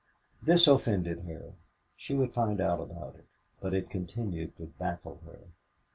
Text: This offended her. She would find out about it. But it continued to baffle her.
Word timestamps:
This 0.41 0.65
offended 0.65 1.25
her. 1.27 1.53
She 1.95 2.15
would 2.15 2.33
find 2.33 2.59
out 2.59 2.79
about 2.81 3.13
it. 3.17 3.27
But 3.59 3.75
it 3.75 3.91
continued 3.91 4.57
to 4.57 4.65
baffle 4.79 5.21
her. 5.27 5.49